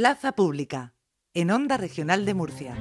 Plaza 0.00 0.32
Pública, 0.32 0.94
en 1.34 1.50
Onda 1.50 1.76
Regional 1.76 2.24
de 2.24 2.32
Murcia. 2.32 2.74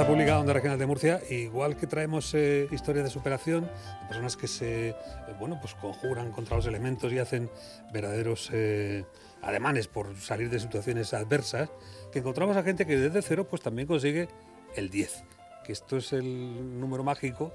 Plaza 0.00 0.12
Pública, 0.12 0.38
Onda 0.38 0.54
Regional 0.54 0.78
de 0.78 0.86
Murcia, 0.86 1.20
igual 1.28 1.76
que 1.76 1.86
traemos 1.86 2.32
eh, 2.32 2.68
historias 2.72 3.04
de 3.04 3.10
superación, 3.10 3.64
de 3.64 4.06
personas 4.08 4.34
que 4.34 4.48
se, 4.48 4.88
eh, 4.88 4.94
bueno, 5.38 5.58
pues 5.60 5.74
conjuran 5.74 6.32
contra 6.32 6.56
los 6.56 6.64
elementos 6.64 7.12
y 7.12 7.18
hacen 7.18 7.50
verdaderos 7.92 8.48
eh, 8.50 9.04
ademanes 9.42 9.88
por 9.88 10.16
salir 10.16 10.48
de 10.48 10.58
situaciones 10.58 11.12
adversas, 11.12 11.68
que 12.12 12.20
encontramos 12.20 12.56
a 12.56 12.62
gente 12.62 12.86
que 12.86 12.96
desde 12.96 13.20
cero 13.20 13.46
pues 13.50 13.60
también 13.60 13.86
consigue 13.86 14.30
el 14.74 14.88
10, 14.88 15.22
que 15.66 15.72
esto 15.72 15.98
es 15.98 16.14
el 16.14 16.80
número 16.80 17.04
mágico, 17.04 17.52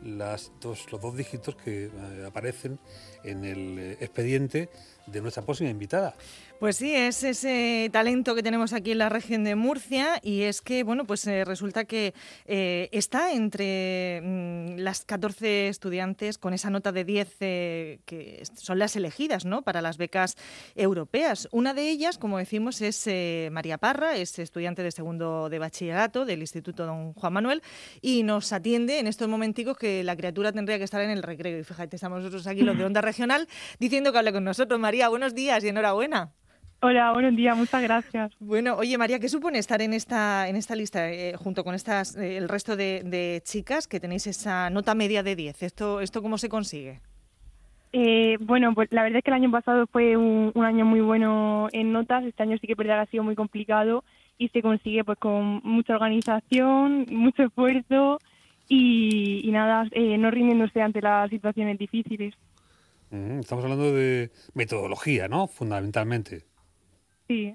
los 0.00 0.52
dos 0.60 1.16
dígitos 1.16 1.56
que 1.56 1.86
eh, 1.86 2.24
aparecen 2.24 2.78
en 3.24 3.44
el 3.44 3.96
expediente 3.98 4.70
de 5.10 5.20
nuestra 5.20 5.42
próxima 5.42 5.70
invitada. 5.70 6.14
Pues 6.58 6.76
sí, 6.76 6.92
es 6.92 7.22
ese 7.22 7.88
talento 7.92 8.34
que 8.34 8.42
tenemos 8.42 8.72
aquí 8.72 8.90
en 8.90 8.98
la 8.98 9.08
región 9.08 9.44
de 9.44 9.54
Murcia 9.54 10.18
y 10.24 10.42
es 10.42 10.60
que, 10.60 10.82
bueno, 10.82 11.04
pues 11.04 11.24
eh, 11.28 11.44
resulta 11.44 11.84
que 11.84 12.14
eh, 12.46 12.88
está 12.90 13.32
entre 13.32 14.20
mm, 14.24 14.78
las 14.78 15.04
14 15.04 15.68
estudiantes 15.68 16.36
con 16.36 16.54
esa 16.54 16.68
nota 16.70 16.90
de 16.90 17.04
10 17.04 17.36
eh, 17.38 18.00
que 18.06 18.42
son 18.56 18.80
las 18.80 18.96
elegidas, 18.96 19.44
¿no?, 19.44 19.62
para 19.62 19.80
las 19.80 19.98
becas 19.98 20.36
europeas. 20.74 21.48
Una 21.52 21.74
de 21.74 21.90
ellas, 21.90 22.18
como 22.18 22.38
decimos, 22.38 22.80
es 22.80 23.08
María 23.52 23.78
Parra, 23.78 24.16
es 24.16 24.36
estudiante 24.40 24.82
de 24.82 24.90
segundo 24.90 25.48
de 25.48 25.60
bachillerato 25.60 26.24
del 26.24 26.40
Instituto 26.40 26.86
Don 26.86 27.12
Juan 27.12 27.34
Manuel 27.34 27.62
y 28.00 28.24
nos 28.24 28.52
atiende 28.52 28.98
en 28.98 29.06
estos 29.06 29.28
momenticos 29.28 29.78
que 29.78 30.02
la 30.02 30.16
criatura 30.16 30.50
tendría 30.50 30.78
que 30.78 30.84
estar 30.84 31.02
en 31.02 31.10
el 31.10 31.22
recreo. 31.22 31.56
Y 31.60 31.62
fíjate, 31.62 31.94
estamos 31.94 32.18
nosotros 32.18 32.48
aquí, 32.48 32.62
los 32.62 32.76
de 32.76 32.84
Onda 32.84 33.00
Regional, 33.00 33.46
diciendo 33.78 34.10
que 34.10 34.18
hable 34.18 34.32
con 34.32 34.42
nosotros. 34.42 34.80
María, 34.80 34.97
buenos 35.06 35.36
días 35.36 35.62
y 35.62 35.68
enhorabuena. 35.68 36.32
Hola, 36.80 37.12
buenos 37.12 37.36
días, 37.36 37.56
muchas 37.56 37.82
gracias. 37.82 38.32
Bueno, 38.40 38.74
oye 38.74 38.98
María, 38.98 39.20
¿qué 39.20 39.28
supone 39.28 39.58
estar 39.58 39.80
en 39.82 39.92
esta, 39.92 40.48
en 40.48 40.56
esta 40.56 40.74
lista 40.74 41.10
eh, 41.10 41.34
junto 41.36 41.62
con 41.62 41.76
estas, 41.76 42.16
eh, 42.16 42.36
el 42.36 42.48
resto 42.48 42.74
de, 42.76 43.02
de 43.04 43.40
chicas 43.44 43.86
que 43.86 44.00
tenéis 44.00 44.26
esa 44.26 44.70
nota 44.70 44.94
media 44.96 45.22
de 45.22 45.36
10? 45.36 45.62
¿Esto, 45.62 46.00
esto 46.00 46.22
cómo 46.22 46.38
se 46.38 46.48
consigue? 46.48 47.00
Eh, 47.92 48.36
bueno, 48.40 48.74
pues 48.74 48.92
la 48.92 49.02
verdad 49.02 49.18
es 49.18 49.24
que 49.24 49.30
el 49.30 49.36
año 49.36 49.50
pasado 49.50 49.86
fue 49.86 50.16
un, 50.16 50.52
un 50.54 50.64
año 50.64 50.84
muy 50.84 51.00
bueno 51.00 51.68
en 51.72 51.92
notas, 51.92 52.24
este 52.24 52.42
año 52.42 52.58
sí 52.60 52.66
que 52.66 52.74
verdad 52.74 53.00
ha 53.00 53.06
sido 53.06 53.24
muy 53.24 53.34
complicado 53.34 54.04
y 54.36 54.48
se 54.48 54.62
consigue 54.62 55.04
pues 55.04 55.18
con 55.18 55.60
mucha 55.64 55.94
organización, 55.94 57.06
mucho 57.10 57.44
esfuerzo 57.44 58.18
y, 58.68 59.40
y 59.42 59.50
nada, 59.50 59.88
eh, 59.92 60.18
no 60.18 60.30
rindiéndose 60.30 60.82
ante 60.82 61.00
las 61.00 61.30
situaciones 61.30 61.78
difíciles. 61.78 62.34
Estamos 63.10 63.64
hablando 63.64 63.92
de 63.92 64.30
metodología, 64.54 65.28
¿no? 65.28 65.46
Fundamentalmente. 65.48 66.44
Sí, 67.26 67.54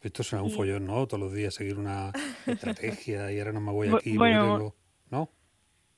Esto 0.00 0.22
será 0.22 0.42
un 0.42 0.50
Sí. 0.50 0.56
follón, 0.56 0.86
¿no? 0.86 1.06
Todos 1.06 1.20
los 1.20 1.32
días 1.32 1.54
seguir 1.54 1.78
una 1.78 2.12
estrategia 2.46 3.32
y 3.32 3.38
ahora 3.38 3.52
no 3.52 3.60
me 3.60 3.72
voy 3.72 3.88
aquí, 3.88 4.16
bueno, 4.18 4.40
tengo- 4.58 4.74
¿no? 5.10 5.30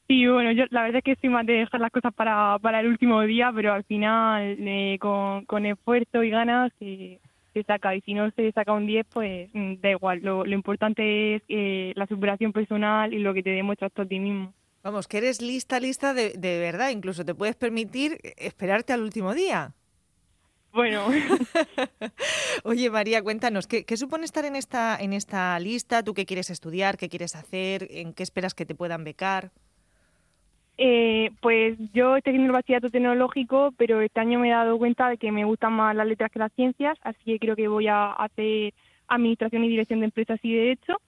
sí, 0.08 0.26
bueno, 0.28 0.52
yo 0.52 0.64
la 0.70 0.82
verdad 0.82 0.98
es 0.98 1.04
que 1.04 1.16
soy 1.20 1.30
más 1.30 1.44
de 1.46 1.54
dejar 1.54 1.80
las 1.80 1.90
cosas 1.90 2.14
para, 2.14 2.58
para 2.60 2.80
el 2.80 2.86
último 2.86 3.20
día, 3.22 3.50
pero 3.54 3.72
al 3.72 3.82
final 3.84 4.56
eh, 4.60 4.96
con, 5.00 5.44
con 5.46 5.66
esfuerzo 5.66 6.22
y 6.22 6.30
ganas 6.30 6.70
se, 6.78 7.20
se 7.52 7.62
saca 7.64 7.96
y 7.96 8.00
si 8.02 8.14
no 8.14 8.30
se 8.30 8.52
saca 8.52 8.72
un 8.72 8.86
10, 8.86 9.06
pues 9.12 9.50
mm, 9.52 9.74
da 9.80 9.90
igual, 9.90 10.20
lo, 10.22 10.44
lo 10.44 10.54
importante 10.54 11.34
es 11.36 11.42
eh, 11.48 11.92
la 11.96 12.06
superación 12.06 12.52
personal 12.52 13.12
y 13.12 13.18
lo 13.18 13.34
que 13.34 13.42
te 13.42 13.50
demuestras 13.50 13.92
tú 13.92 14.02
a 14.02 14.06
ti 14.06 14.20
mismo. 14.20 14.54
Vamos, 14.86 15.08
que 15.08 15.18
eres 15.18 15.42
lista, 15.42 15.80
lista 15.80 16.14
de, 16.14 16.34
de 16.38 16.60
verdad. 16.60 16.90
Incluso 16.90 17.24
te 17.24 17.34
puedes 17.34 17.56
permitir 17.56 18.18
esperarte 18.36 18.92
al 18.92 19.02
último 19.02 19.34
día. 19.34 19.72
Bueno, 20.72 21.06
Oye, 22.62 22.88
María, 22.88 23.20
cuéntanos, 23.20 23.66
¿qué, 23.66 23.84
qué 23.84 23.96
supone 23.96 24.24
estar 24.24 24.44
en 24.44 24.54
esta, 24.54 24.96
en 24.96 25.12
esta 25.12 25.58
lista? 25.58 26.04
¿Tú 26.04 26.14
qué 26.14 26.24
quieres 26.24 26.50
estudiar? 26.50 26.96
¿Qué 26.98 27.08
quieres 27.08 27.34
hacer? 27.34 27.88
¿En 27.90 28.12
qué 28.12 28.22
esperas 28.22 28.54
que 28.54 28.64
te 28.64 28.76
puedan 28.76 29.02
becar? 29.02 29.50
eh, 30.78 31.30
pues 31.40 31.76
yo 31.92 32.16
estoy 32.16 32.32
haciendo 32.32 32.46
el 32.46 32.52
bachillerato 32.52 32.90
tecnológico, 32.90 33.72
pero 33.76 34.00
este 34.00 34.20
año 34.20 34.38
me 34.38 34.50
he 34.50 34.52
dado 34.52 34.78
cuenta 34.78 35.08
de 35.08 35.16
que 35.16 35.32
me 35.32 35.44
gustan 35.44 35.72
más 35.72 35.96
las 35.96 36.06
letras 36.06 36.30
que 36.30 36.38
las 36.38 36.52
ciencias, 36.52 36.96
así 37.02 37.24
que 37.24 37.38
creo 37.38 37.56
que 37.56 37.66
voy 37.66 37.88
a 37.88 38.12
hacer 38.12 38.72
administración 39.08 39.64
y 39.64 39.68
dirección 39.68 40.00
de 40.00 40.06
empresas 40.06 40.38
y 40.42 40.54
derecho. 40.54 41.00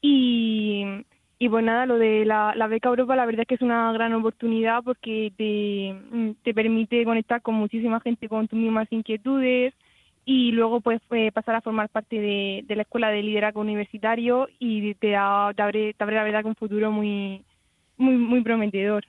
Y, 0.00 1.04
y 1.42 1.48
pues 1.48 1.64
nada, 1.64 1.86
lo 1.86 1.98
de 1.98 2.24
la, 2.24 2.54
beca 2.68 2.88
Europa, 2.88 3.16
la 3.16 3.26
verdad 3.26 3.40
es 3.42 3.48
que 3.48 3.56
es 3.56 3.62
una 3.62 3.92
gran 3.92 4.12
oportunidad 4.14 4.84
porque 4.84 5.32
te, 5.36 5.92
mm, 6.16 6.34
te 6.44 6.54
permite 6.54 7.04
conectar 7.04 7.42
con 7.42 7.56
muchísima 7.56 7.98
gente 8.00 8.28
con 8.28 8.46
tus 8.46 8.56
mismas 8.60 8.86
inquietudes 8.92 9.74
y 10.24 10.52
luego 10.52 10.80
puedes 10.80 11.02
eh, 11.10 11.32
pasar 11.32 11.56
a 11.56 11.60
formar 11.60 11.88
parte 11.88 12.20
de, 12.20 12.62
de 12.64 12.76
la 12.76 12.82
escuela 12.82 13.08
de 13.08 13.24
liderazgo 13.24 13.60
universitario 13.60 14.46
y 14.60 14.94
te, 14.94 15.10
da- 15.10 15.52
te 15.52 15.62
abre, 15.62 15.94
te 15.94 16.04
abre 16.04 16.14
la 16.14 16.22
verdad 16.22 16.42
que 16.42 16.48
un 16.48 16.54
futuro 16.54 16.92
muy, 16.92 17.44
muy, 17.96 18.14
muy 18.14 18.40
prometedor. 18.42 19.04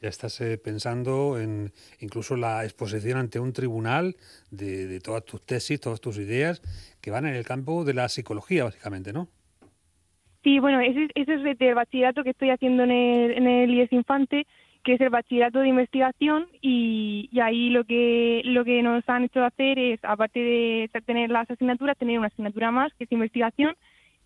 Ya 0.00 0.08
estás 0.08 0.40
eh, 0.40 0.56
pensando 0.56 1.38
en 1.38 1.72
incluso 2.00 2.36
la 2.36 2.64
exposición 2.64 3.18
ante 3.18 3.38
un 3.38 3.52
tribunal 3.52 4.16
de, 4.50 4.86
de 4.86 5.00
todas 5.00 5.26
tus 5.26 5.44
tesis, 5.44 5.78
todas 5.78 6.00
tus 6.00 6.16
ideas, 6.16 6.62
que 7.02 7.10
van 7.10 7.26
en 7.26 7.34
el 7.34 7.44
campo 7.44 7.84
de 7.84 7.92
la 7.92 8.08
psicología, 8.08 8.64
básicamente, 8.64 9.12
¿no? 9.12 9.28
Sí, 10.46 10.60
bueno, 10.60 10.80
ese, 10.80 11.08
ese 11.16 11.34
es 11.34 11.60
el 11.60 11.74
bachillerato 11.74 12.22
que 12.22 12.30
estoy 12.30 12.50
haciendo 12.50 12.84
en 12.84 12.92
el, 12.92 13.32
en 13.32 13.48
el 13.48 13.68
IES 13.68 13.92
Infante, 13.92 14.46
que 14.84 14.92
es 14.92 15.00
el 15.00 15.10
bachillerato 15.10 15.58
de 15.58 15.66
investigación 15.66 16.46
y, 16.62 17.28
ahí 17.42 17.68
lo 17.70 17.82
que 17.82 18.42
lo 18.44 18.64
que 18.64 18.80
nos 18.80 19.02
han 19.08 19.24
hecho 19.24 19.44
hacer 19.44 19.76
es, 19.76 19.98
aparte 20.04 20.38
de 20.38 20.90
tener 21.04 21.30
las 21.30 21.50
asignaturas, 21.50 21.98
tener 21.98 22.16
una 22.16 22.28
asignatura 22.28 22.70
más, 22.70 22.94
que 22.94 23.04
es 23.04 23.12
investigación, 23.12 23.74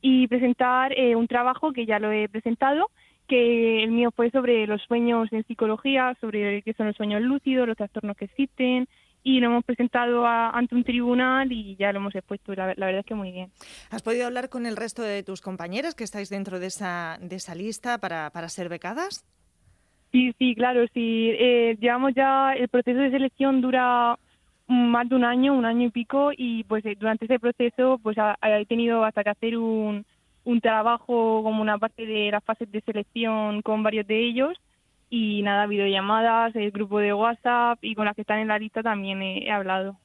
y 0.02 0.26
presentar 0.26 0.92
eh, 0.92 1.16
un 1.16 1.26
trabajo 1.26 1.72
que 1.72 1.86
ya 1.86 1.98
lo 1.98 2.12
he 2.12 2.28
presentado, 2.28 2.90
que 3.26 3.82
el 3.82 3.90
mío 3.90 4.10
fue 4.14 4.30
sobre 4.30 4.66
los 4.66 4.82
sueños 4.82 5.32
en 5.32 5.44
psicología, 5.44 6.14
sobre 6.20 6.60
qué 6.60 6.74
son 6.74 6.88
los 6.88 6.96
sueños 6.96 7.22
lúcidos, 7.22 7.66
los 7.66 7.78
trastornos 7.78 8.18
que 8.18 8.26
existen, 8.26 8.88
y 9.22 9.40
lo 9.40 9.46
hemos 9.46 9.64
presentado 9.64 10.26
a- 10.26 10.50
ante 10.50 10.74
un 10.74 10.84
tribunal 10.84 11.50
y 11.52 11.76
ya 11.76 11.92
lo 11.92 11.98
hemos 11.98 12.14
expuesto, 12.14 12.54
la, 12.54 12.74
la 12.76 12.86
verdad 12.86 13.00
es 13.00 13.06
que 13.06 13.14
muy 13.14 13.32
bien. 13.32 13.50
¿Has 13.90 14.02
podido 14.02 14.26
hablar 14.26 14.48
con 14.48 14.66
el 14.66 14.76
resto 14.76 15.02
de 15.02 15.22
tus 15.22 15.40
compañeras 15.40 15.94
que 15.94 16.04
estáis 16.04 16.30
dentro 16.30 16.58
de 16.58 16.66
esa, 16.66 17.18
de 17.20 17.36
esa 17.36 17.54
lista 17.54 17.98
para, 17.98 18.30
para 18.30 18.48
ser 18.48 18.68
becadas? 18.68 19.24
Sí, 20.12 20.32
sí, 20.38 20.54
claro, 20.56 20.86
sí. 20.92 21.30
Eh, 21.38 21.76
llevamos 21.80 22.12
ya, 22.14 22.52
el 22.54 22.68
proceso 22.68 22.98
de 22.98 23.10
selección 23.10 23.60
dura 23.60 24.18
más 24.66 25.08
de 25.08 25.14
un 25.16 25.24
año, 25.24 25.54
un 25.54 25.64
año 25.64 25.86
y 25.86 25.90
pico, 25.90 26.30
y 26.36 26.64
pues 26.64 26.84
eh, 26.86 26.96
durante 26.98 27.26
ese 27.26 27.38
proceso 27.38 27.98
pues 28.02 28.16
ha- 28.18 28.36
he 28.42 28.66
tenido 28.66 29.04
hasta 29.04 29.22
que 29.22 29.30
hacer 29.30 29.56
un, 29.56 30.04
un 30.44 30.60
trabajo 30.60 31.42
como 31.42 31.60
una 31.62 31.78
parte 31.78 32.06
de 32.06 32.30
las 32.30 32.42
fases 32.44 32.70
de 32.72 32.80
selección 32.80 33.62
con 33.62 33.82
varios 33.82 34.06
de 34.06 34.18
ellos, 34.26 34.56
y 35.10 35.42
nada, 35.42 35.66
videollamadas, 35.66 36.54
el 36.56 36.70
grupo 36.70 37.00
de 37.00 37.12
WhatsApp, 37.12 37.78
y 37.82 37.94
con 37.94 38.04
las 38.06 38.14
que 38.14 38.22
están 38.22 38.38
en 38.38 38.48
la 38.48 38.58
lista 38.58 38.82
también 38.82 39.20
he, 39.20 39.44
he 39.46 39.50
hablado. 39.50 39.98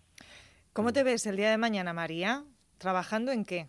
¿Cómo 0.74 0.92
te 0.92 1.04
ves 1.04 1.26
el 1.28 1.38
día 1.38 1.50
de 1.52 1.58
mañana, 1.58 1.94
María? 1.94 2.44
¿Trabajando 2.80 3.32
en 3.32 3.46
qué? 3.46 3.68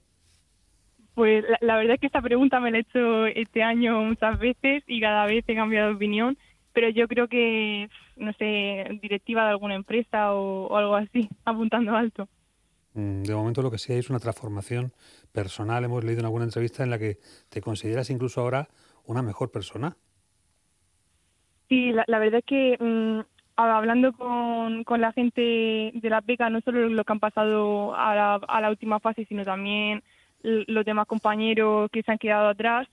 Pues 1.14 1.44
la, 1.48 1.58
la 1.60 1.76
verdad 1.76 1.94
es 1.94 2.00
que 2.00 2.06
esta 2.06 2.20
pregunta 2.20 2.58
me 2.58 2.70
la 2.70 2.78
he 2.78 2.80
hecho 2.80 3.26
este 3.26 3.62
año 3.62 4.00
muchas 4.02 4.38
veces 4.38 4.82
y 4.86 5.00
cada 5.00 5.26
vez 5.26 5.44
he 5.46 5.54
cambiado 5.54 5.88
de 5.88 5.94
opinión, 5.94 6.36
pero 6.72 6.88
yo 6.90 7.06
creo 7.08 7.28
que, 7.28 7.88
no 8.16 8.32
sé, 8.34 8.84
directiva 9.00 9.44
de 9.44 9.50
alguna 9.50 9.74
empresa 9.76 10.34
o, 10.34 10.66
o 10.66 10.76
algo 10.76 10.96
así, 10.96 11.28
apuntando 11.44 11.94
alto. 11.94 12.28
Mm, 12.94 13.22
De 13.22 13.34
momento 13.34 13.62
lo 13.62 13.70
que 13.70 13.78
sí 13.78 13.92
hay 13.92 14.00
es 14.00 14.10
una 14.10 14.18
transformación 14.18 14.92
personal. 15.32 15.84
Hemos 15.84 16.02
leído 16.04 16.20
en 16.20 16.26
alguna 16.26 16.44
entrevista 16.44 16.82
en 16.82 16.90
la 16.90 16.98
que 16.98 17.18
te 17.48 17.60
consideras 17.60 18.10
incluso 18.10 18.40
ahora 18.40 18.68
una 19.04 19.22
mejor 19.22 19.50
persona. 19.50 19.96
Sí, 21.68 21.92
la, 21.92 22.04
la 22.06 22.18
verdad 22.18 22.38
es 22.38 22.44
que 22.44 22.76
mm, 22.78 23.20
hablando 23.56 24.12
con, 24.12 24.84
con 24.84 25.00
la 25.00 25.12
gente 25.12 25.40
de 25.94 26.10
la 26.10 26.20
beca, 26.20 26.50
no 26.50 26.60
solo 26.60 26.88
lo 26.88 27.04
que 27.04 27.12
han 27.12 27.20
pasado 27.20 27.94
a 27.96 28.38
la, 28.60 28.70
última 28.70 29.00
fase, 29.00 29.24
sino 29.26 29.44
también 29.44 30.02
los 30.42 30.84
demás 30.84 31.06
compañeros 31.06 31.90
que 31.90 32.02
se 32.02 32.12
han 32.12 32.18
quedado 32.18 32.48
atrás, 32.48 32.86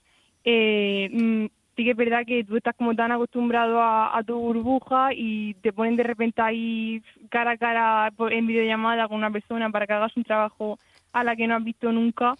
eh, 0.44 1.08
mm, 1.12 1.46
sí 1.76 1.84
que 1.84 1.90
es 1.90 1.96
verdad 1.96 2.24
que 2.26 2.44
tú 2.44 2.56
estás 2.56 2.74
como 2.76 2.94
tan 2.94 3.12
acostumbrado 3.12 3.80
a, 3.82 4.22
tu 4.26 4.38
burbuja 4.38 5.10
y 5.14 5.54
te 5.54 5.72
ponen 5.72 5.96
de 5.96 6.02
repente 6.04 6.40
ahí 6.40 7.02
cara 7.30 7.52
a 7.52 7.56
cara 7.56 8.12
en 8.30 8.46
videollamada 8.46 9.08
con 9.08 9.18
una 9.18 9.30
persona 9.30 9.70
para 9.70 9.86
que 9.86 9.92
hagas 9.92 10.16
un 10.16 10.24
trabajo 10.24 10.78
a 11.12 11.24
la 11.24 11.36
que 11.36 11.46
no 11.46 11.56
has 11.56 11.64
visto 11.64 11.92
nunca 11.92 12.34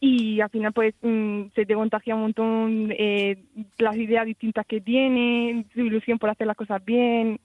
y 0.00 0.40
al 0.40 0.48
final 0.48 0.72
pues 0.72 0.94
mm, 1.02 1.48
se 1.54 1.66
te 1.66 1.74
contagia 1.74 2.14
un 2.14 2.22
montón 2.22 2.94
eh, 2.98 3.44
las 3.78 3.96
ideas 3.96 4.24
distintas 4.24 4.66
que 4.66 4.80
tiene, 4.80 5.66
su 5.74 5.80
ilusión 5.80 6.18
por 6.18 6.30
hacer 6.30 6.46
las 6.46 6.56
cosas 6.56 6.82
bien. 6.82 7.38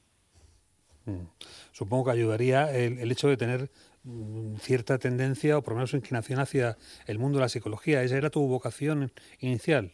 Mm. 1.06 1.28
Supongo 1.72 2.06
que 2.06 2.12
ayudaría 2.12 2.72
el, 2.74 3.12
hecho 3.12 3.28
de 3.28 3.36
tener 3.36 3.70
mm, 4.04 4.56
cierta 4.56 4.98
tendencia 4.98 5.58
o 5.58 5.62
por 5.62 5.74
lo 5.74 5.80
menos 5.80 5.94
inclinación 5.94 6.40
hacia 6.40 6.78
el 7.08 7.20
mundo 7.20 7.40
de 7.40 7.44
la 7.44 7.50
psicología. 7.50 8.02
¿Esa 8.02 8.18
era 8.18 8.30
tu 8.30 8.48
vocación 8.48 9.12
inicial? 9.42 9.92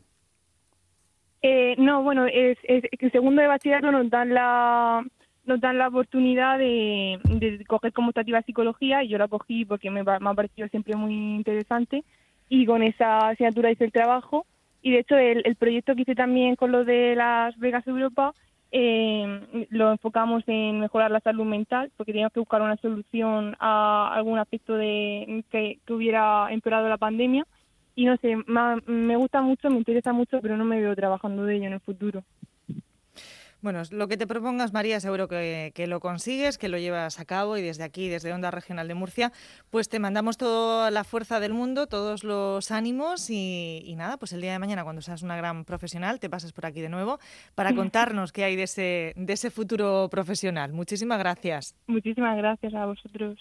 Eh, 1.42 1.74
no, 1.80 2.04
bueno, 2.04 2.28
es, 2.28 2.60
el 2.64 3.12
segundo 3.12 3.42
de 3.42 3.48
bachillerato 3.48 3.92
nos 3.92 4.08
dan 4.12 4.36
la 4.36 5.04
nos 5.44 5.60
dan 5.60 5.80
la 5.80 5.88
oportunidad 5.88 6.60
de, 6.60 7.20
coger 7.68 7.92
como 7.94 8.10
optativa 8.10 8.44
psicología 8.44 9.04
y 9.04 9.08
yo 9.08 9.18
la 9.18 9.28
cogí 9.28 9.66
porque 9.66 9.90
me, 9.90 10.04
me, 10.04 10.12
ha 10.12 10.34
parecido 10.36 10.68
siempre 10.68 10.96
muy 10.96 11.16
interesante 11.16 12.04
y 12.52 12.66
con 12.66 12.84
esa 12.84 13.30
asignatura 13.30 13.72
hice 13.72 13.86
el 13.86 13.94
trabajo 13.94 14.46
y 14.82 14.92
de 14.92 15.00
hecho 15.00 15.16
el, 15.16 15.42
el 15.46 15.56
proyecto 15.56 15.96
que 15.96 16.02
hice 16.02 16.16
también 16.16 16.58
con 16.58 16.74
lo 16.74 16.84
de 16.84 17.16
las 17.16 17.58
Vegas 17.58 17.88
Europa 17.88 18.34
eh, 18.74 19.68
lo 19.70 19.90
enfocamos 19.90 20.44
en 20.48 20.82
mejorar 20.82 21.12
la 21.12 21.22
salud 21.22 21.46
mental 21.46 21.94
porque 21.96 22.12
teníamos 22.12 22.34
que 22.34 22.42
buscar 22.42 22.62
una 22.62 22.76
solución 22.76 23.56
a 23.58 24.14
algún 24.14 24.38
aspecto 24.38 24.76
de 24.76 25.46
que, 25.50 25.80
hubiera 25.94 26.52
empeorado 26.52 26.90
la 26.90 26.98
pandemia 26.98 27.48
y 27.96 28.04
no 28.04 28.18
sé, 28.18 28.36
me 28.86 29.16
gusta 29.16 29.42
mucho, 29.42 29.70
me 29.70 29.78
interesa 29.78 30.12
mucho, 30.12 30.42
pero 30.42 30.58
no 30.58 30.66
me 30.66 30.82
veo 30.82 30.94
trabajando 30.94 31.46
de 31.46 31.56
ello 31.56 31.68
en 31.68 31.74
el 31.74 31.80
futuro. 31.80 32.24
Bueno, 33.62 33.84
lo 33.92 34.08
que 34.08 34.18
te 34.18 34.26
propongas, 34.26 34.74
María, 34.74 35.00
seguro 35.00 35.28
que, 35.28 35.72
lo 35.88 36.00
consigues, 36.00 36.58
que 36.58 36.68
lo 36.68 36.80
llevas 36.80 37.20
a 37.20 37.26
cabo 37.26 37.58
y 37.58 37.62
desde 37.62 37.84
aquí, 37.84 38.10
desde 38.10 38.34
Onda 38.34 38.50
Regional 38.50 38.88
de 38.88 38.96
Murcia, 38.96 39.32
pues 39.70 39.88
te 39.88 40.00
mandamos 40.00 40.38
toda 40.38 40.90
la 40.90 41.04
fuerza 41.04 41.40
del 41.40 41.54
mundo, 41.54 41.86
todos 41.86 42.24
los 42.24 42.72
ánimos 42.72 43.30
y, 43.30 43.94
nada, 43.98 44.18
pues 44.18 44.34
el 44.34 44.42
día 44.42 44.54
de 44.54 44.60
mañana 44.60 44.84
cuando 44.84 45.04
seas 45.04 45.22
una 45.22 45.38
gran 45.38 45.64
profesional 45.64 46.20
te 46.20 46.30
pasas 46.30 46.54
por 46.54 46.66
aquí 46.66 46.82
de 46.82 46.90
nuevo 46.90 47.20
para 47.54 47.76
contarnos 47.76 48.32
qué 48.32 48.44
hay 48.46 48.56
de 48.56 48.64
ese, 48.64 49.14
de 49.16 49.34
ese 49.34 49.52
futuro 49.52 50.10
profesional. 50.10 50.74
Muchísimas 50.74 51.20
gracias. 51.20 51.76
Muchísimas 51.86 52.38
gracias 52.38 52.74
a 52.74 52.88
vosotros. 52.88 53.38